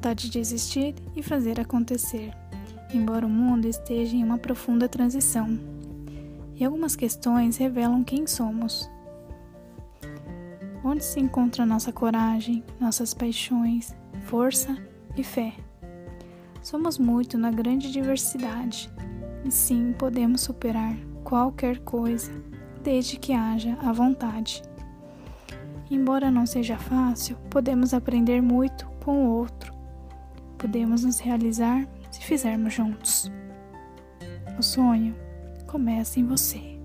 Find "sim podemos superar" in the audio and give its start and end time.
19.50-20.96